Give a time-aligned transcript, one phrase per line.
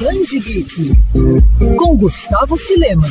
[0.00, 0.92] Banji Geek,
[1.76, 3.02] com Gustavo Filema.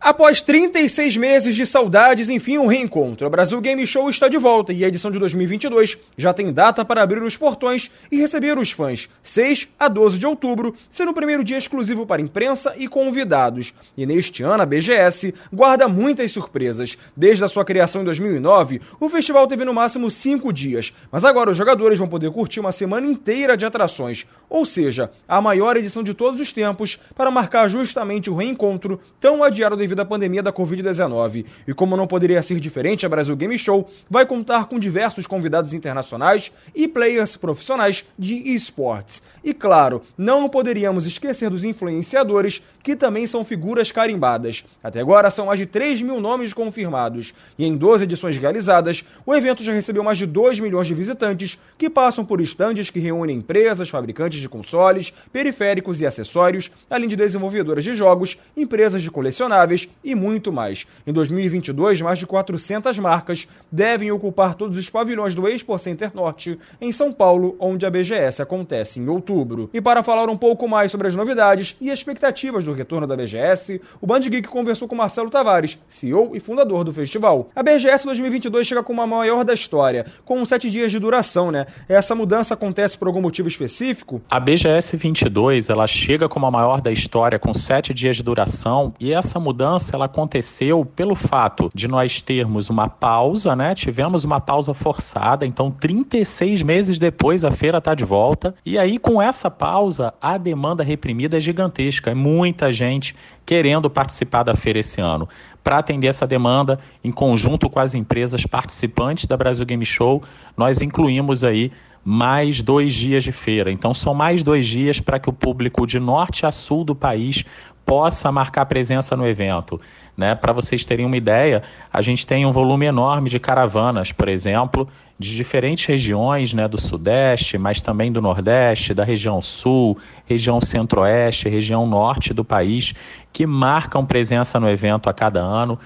[0.00, 3.26] Após 36 meses de saudades, enfim, um reencontro.
[3.26, 6.84] A Brasil Game Show está de volta e a edição de 2022 já tem data
[6.84, 9.08] para abrir os portões e receber os fãs.
[9.22, 13.74] 6 a 12 de outubro, sendo o primeiro dia exclusivo para imprensa e convidados.
[13.96, 16.96] E neste ano, a BGS guarda muitas surpresas.
[17.16, 21.50] Desde a sua criação em 2009, o festival teve no máximo 5 dias, mas agora
[21.50, 26.02] os jogadores vão poder curtir uma semana inteira de atrações, ou seja, a maior edição
[26.02, 30.52] de todos os tempos para marcar justamente o reencontro tão adiado devido à pandemia da
[30.52, 31.44] Covid-19.
[31.66, 35.74] E como não poderia ser diferente, a Brasil Game Show vai contar com diversos convidados
[35.74, 39.22] internacionais e players profissionais de esportes.
[39.42, 44.64] E claro, não poderíamos esquecer dos influenciadores, que também são figuras carimbadas.
[44.80, 47.34] Até agora são mais de 3 mil nomes confirmados.
[47.58, 51.58] E em 12 edições realizadas, o evento já recebeu mais de 2 milhões de visitantes
[51.76, 57.16] que passam por estandes que reúnem empresas, fabricantes de consoles, periféricos e acessórios, além de
[57.16, 60.86] desenvolvedoras de jogos, empresas de colecionáveis e muito mais.
[61.04, 66.56] Em 2022, mais de 400 marcas devem ocupar todos os pavilhões do Expo Center Norte,
[66.80, 69.68] em São Paulo, onde a BGS acontece em outubro.
[69.74, 73.80] E para falar um pouco mais sobre as novidades e expectativas do retorno da BGS,
[74.00, 77.50] o Band Geek conversou com Marcelo Tavares, CEO e fundador do festival.
[77.54, 81.66] A BGS 2022 chega com uma maior da história, com sete dias de duração, né?
[81.88, 84.20] Essa mudança acontece por algum motivo específico?
[84.30, 88.94] A BGS 22 ela chega com a maior da história, com sete dias de duração,
[89.00, 93.74] e essa mudança ela aconteceu pelo fato de nós termos uma pausa, né?
[93.74, 98.54] Tivemos uma pausa forçada, então 36 meses depois a feira está de volta.
[98.64, 102.10] E aí, com essa pausa, a demanda reprimida é gigantesca.
[102.10, 103.14] É muita gente
[103.44, 105.28] querendo participar da feira esse ano.
[105.62, 110.22] Para atender essa demanda, em conjunto com as empresas participantes da Brasil Game Show,
[110.56, 111.72] nós incluímos aí
[112.04, 113.72] mais dois dias de feira.
[113.72, 117.44] Então, são mais dois dias para que o público de norte a sul do país
[117.86, 119.80] possa marcar presença no evento.
[120.16, 120.34] Né?
[120.34, 121.62] Para vocês terem uma ideia,
[121.92, 124.88] a gente tem um volume enorme de caravanas, por exemplo,
[125.18, 129.96] de diferentes regiões né, do Sudeste, mas também do Nordeste, da região Sul,
[130.26, 132.92] região Centro-Oeste, região Norte do país,
[133.32, 135.78] que marcam presença no evento a cada ano.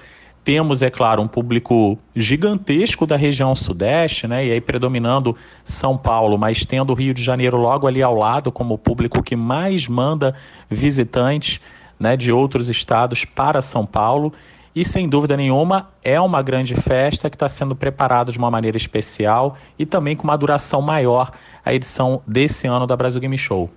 [0.43, 4.47] Temos, é claro, um público gigantesco da região sudeste, né?
[4.47, 8.51] E aí predominando São Paulo, mas tendo o Rio de Janeiro logo ali ao lado
[8.51, 10.33] como o público que mais manda
[10.67, 11.61] visitantes,
[12.01, 14.33] né, de outros estados para São Paulo.
[14.73, 18.75] E sem dúvida nenhuma é uma grande festa que está sendo preparada de uma maneira
[18.75, 21.31] especial e também com uma duração maior
[21.63, 23.69] a edição desse ano da Brasil Game Show.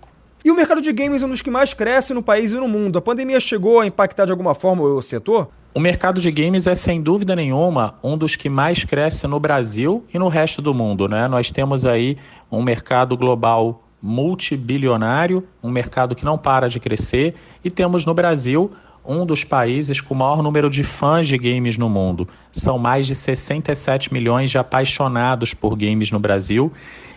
[0.43, 2.69] E o mercado de games é um dos que mais cresce no país e no
[2.69, 2.99] mundo.
[2.99, 5.51] A pandemia chegou a impactar de alguma forma o setor?
[5.75, 10.05] O mercado de games é, sem dúvida nenhuma, um dos que mais cresce no Brasil
[10.15, 11.09] e no resto do mundo.
[11.09, 11.27] Né?
[11.29, 12.17] Nós temos aí
[12.51, 17.35] um mercado global multibilionário, um mercado que não para de crescer,
[17.65, 18.71] e temos no Brasil
[19.03, 22.29] um dos países com o maior número de fãs de games no mundo.
[22.53, 26.71] São mais de 67 milhões de apaixonados por games no Brasil.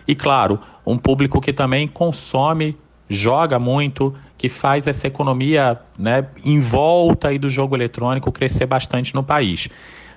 [0.06, 2.74] E, claro, um público que também consome
[3.06, 9.14] joga muito, que faz essa economia né, em volta aí do jogo eletrônico crescer bastante
[9.14, 9.68] no país.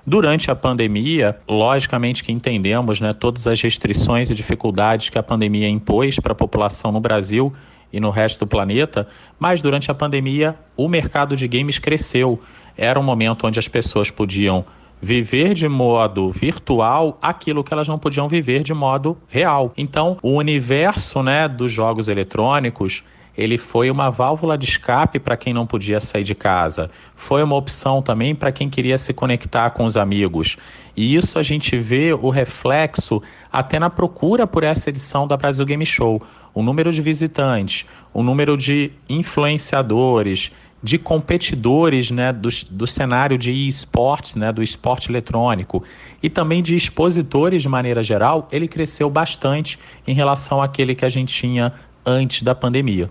[0.04, 5.68] Durante a pandemia, logicamente que entendemos né, todas as restrições e dificuldades que a pandemia
[5.68, 7.52] impôs para a população no Brasil
[7.92, 9.06] e no resto do planeta,
[9.38, 12.40] mas durante a pandemia o mercado de games cresceu.
[12.76, 14.64] Era um momento onde as pessoas podiam
[15.00, 19.72] viver de modo virtual aquilo que elas não podiam viver de modo real.
[19.76, 23.04] Então, o universo né, dos jogos eletrônicos
[23.36, 26.90] ele foi uma válvula de escape para quem não podia sair de casa.
[27.14, 30.56] Foi uma opção também para quem queria se conectar com os amigos.
[30.96, 35.64] E isso a gente vê o reflexo até na procura por essa edição da Brasil
[35.64, 36.22] Game Show.
[36.54, 43.52] O número de visitantes, o número de influenciadores, de competidores né, do, do cenário de
[43.68, 45.84] esportes, né, do esporte eletrônico,
[46.22, 51.08] e também de expositores de maneira geral, ele cresceu bastante em relação àquele que a
[51.08, 51.72] gente tinha
[52.04, 53.10] antes da pandemia.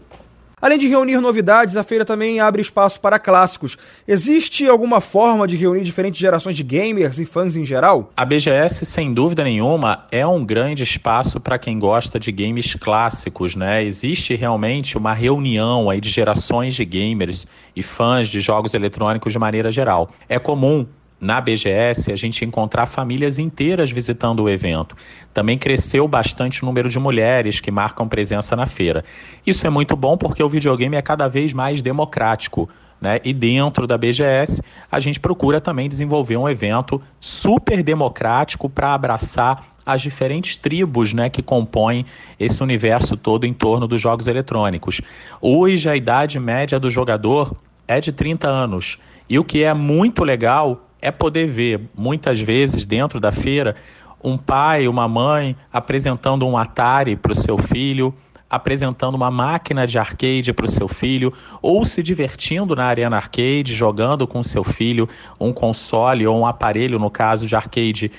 [0.62, 3.80] Além de reunir novidades, a feira também abre espaço para clássicos.
[4.08, 8.12] Existe alguma forma de reunir diferentes gerações de gamers e fãs em geral?
[8.16, 13.56] A BGS, sem dúvida nenhuma, é um grande espaço para quem gosta de games clássicos,
[13.56, 13.84] né?
[13.84, 19.40] Existe realmente uma reunião aí de gerações de gamers e fãs de jogos eletrônicos de
[19.40, 20.12] maneira geral.
[20.30, 20.86] É comum
[21.22, 24.98] na BGS a gente encontrar famílias inteiras visitando o evento.
[25.32, 29.06] Também cresceu bastante o número de mulheres que marcam presença na feira.
[29.46, 32.68] Isso é muito bom porque o videogame é cada vez mais democrático.
[33.00, 33.20] Né?
[33.24, 39.72] E dentro da BGS, a gente procura também desenvolver um evento super democrático para abraçar
[39.86, 42.06] as diferentes tribos né, que compõem
[42.40, 45.02] esse universo todo em torno dos jogos eletrônicos.
[45.40, 47.56] Hoje, a idade média do jogador
[47.88, 49.00] é de 30 anos.
[49.28, 53.76] E o que é muito legal é poder ver, muitas vezes, dentro da feira,
[54.24, 58.14] um pai, uma mãe apresentando um Atari para o seu filho,
[58.48, 63.74] apresentando uma máquina de arcade para o seu filho, ou se divertindo na arena arcade,
[63.74, 65.10] jogando com seu filho
[65.40, 68.12] um console ou um aparelho, no caso de arcade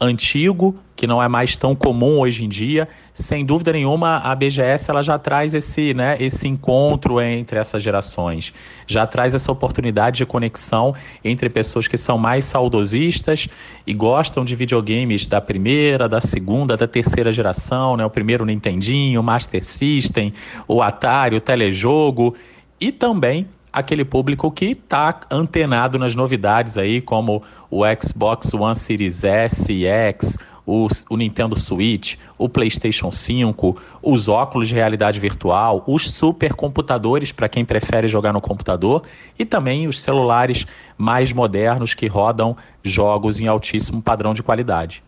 [0.00, 2.88] antigo, que não é mais tão comum hoje em dia.
[3.12, 8.52] Sem dúvida nenhuma, a BGS ela já traz esse, né, esse encontro entre essas gerações,
[8.86, 13.48] já traz essa oportunidade de conexão entre pessoas que são mais saudosistas
[13.86, 19.22] e gostam de videogames da primeira, da segunda, da terceira geração, né, o primeiro Nintendinho,
[19.22, 20.32] Master System,
[20.66, 22.34] o Atari, o telejogo,
[22.80, 29.24] e também aquele público que está antenado nas novidades aí, como o Xbox One Series
[29.24, 35.82] S e X, o, o, Nintendo Switch, o PlayStation 5, os óculos de realidade virtual,
[35.86, 39.02] os supercomputadores para quem prefere jogar no computador
[39.38, 40.66] e também os celulares
[40.96, 45.02] mais modernos que rodam jogos em altíssimo padrão de qualidade.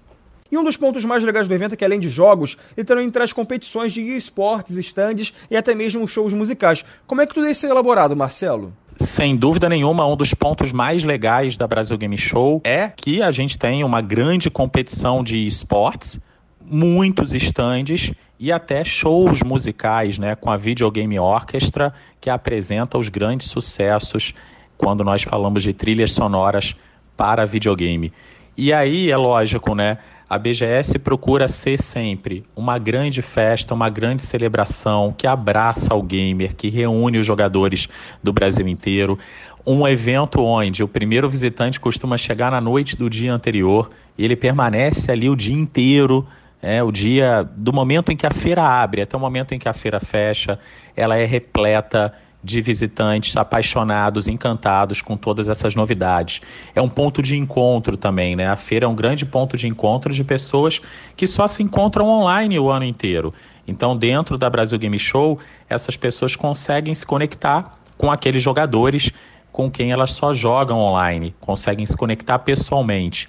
[0.53, 3.11] E um dos pontos mais legais do evento é que, além de jogos, ele também
[3.11, 6.85] traz competições de esportes, estandes e até mesmo shows musicais.
[7.07, 8.71] Como é que tudo isso é elaborado, Marcelo?
[9.01, 13.31] Sem dúvida nenhuma, um dos pontos mais legais da Brasil Game Show é que a
[13.31, 16.21] gente tem uma grande competição de esportes,
[16.61, 23.49] muitos estandes e até shows musicais, né, com a Videogame Orchestra, que apresenta os grandes
[23.49, 24.35] sucessos
[24.77, 26.77] quando nós falamos de trilhas sonoras
[27.17, 28.13] para videogame.
[28.57, 29.99] E aí é lógico, né?
[30.29, 36.55] A BGS procura ser sempre uma grande festa, uma grande celebração que abraça o gamer,
[36.55, 37.89] que reúne os jogadores
[38.23, 39.19] do Brasil inteiro.
[39.67, 44.35] Um evento onde o primeiro visitante costuma chegar na noite do dia anterior e ele
[44.35, 46.27] permanece ali o dia inteiro
[46.63, 49.69] é, o dia do momento em que a feira abre até o momento em que
[49.69, 50.59] a feira fecha,
[50.97, 56.41] ela é repleta de visitantes apaixonados, encantados com todas essas novidades.
[56.75, 58.49] É um ponto de encontro também, né?
[58.49, 60.81] A feira é um grande ponto de encontro de pessoas
[61.17, 63.33] que só se encontram online o ano inteiro.
[63.67, 69.13] Então, dentro da Brasil Game Show, essas pessoas conseguem se conectar com aqueles jogadores
[69.53, 73.29] com quem elas só jogam online, conseguem se conectar pessoalmente.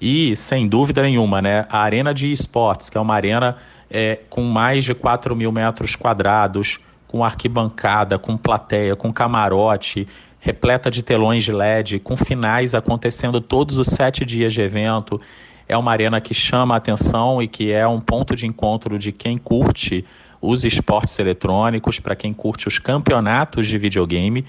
[0.00, 3.56] E, sem dúvida nenhuma, né, a Arena de Esportes, que é uma arena
[3.90, 6.78] é, com mais de 4 mil metros quadrados,
[7.14, 10.04] com arquibancada, com plateia, com camarote,
[10.40, 15.20] repleta de telões de LED, com finais acontecendo todos os sete dias de evento.
[15.68, 19.12] É uma arena que chama a atenção e que é um ponto de encontro de
[19.12, 20.04] quem curte
[20.42, 24.44] os esportes eletrônicos, para quem curte os campeonatos de videogame.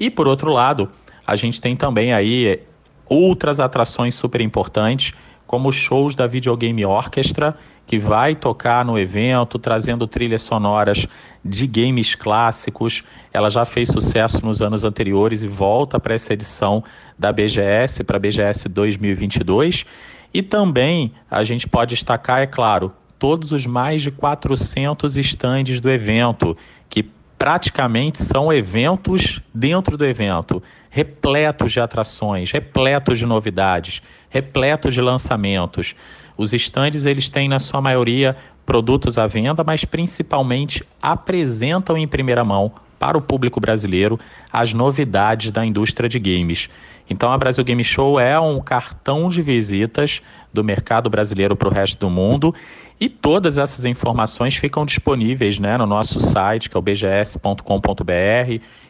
[0.00, 0.90] E por outro lado,
[1.26, 2.62] a gente tem também aí
[3.06, 5.12] outras atrações super importantes,
[5.46, 7.54] como shows da Videogame Orchestra,
[7.86, 11.06] que vai tocar no evento, trazendo trilhas sonoras
[11.44, 13.04] de games clássicos.
[13.32, 16.82] Ela já fez sucesso nos anos anteriores e volta para essa edição
[17.18, 19.86] da BGS, para a BGS 2022.
[20.34, 25.90] E também a gente pode destacar, é claro, todos os mais de 400 estandes do
[25.90, 26.56] evento,
[26.90, 27.08] que
[27.38, 34.02] praticamente são eventos dentro do evento, repletos de atrações, repletos de novidades,
[34.36, 35.94] repletos de lançamentos.
[36.36, 38.36] Os estandes eles têm na sua maioria
[38.66, 44.20] produtos à venda, mas principalmente apresentam em primeira mão para o público brasileiro
[44.52, 46.68] as novidades da indústria de games.
[47.08, 50.20] Então a Brasil Game Show é um cartão de visitas
[50.52, 52.54] do mercado brasileiro para o resto do mundo
[53.00, 57.62] e todas essas informações ficam disponíveis né, no nosso site, que é o bgs.com.br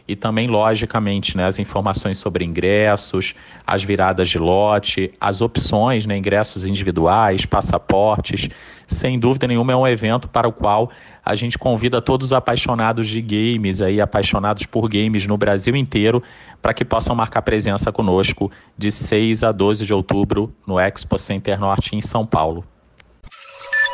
[0.08, 3.34] e também, logicamente, né, as informações sobre ingressos,
[3.66, 8.48] as viradas de lote, as opções, né, ingressos individuais, passaportes.
[8.86, 10.90] Sem dúvida nenhuma, é um evento para o qual
[11.24, 16.22] a gente convida todos os apaixonados de games, aí, apaixonados por games no Brasil inteiro,
[16.62, 21.58] para que possam marcar presença conosco de 6 a 12 de outubro no Expo Center
[21.58, 22.64] Norte em São Paulo.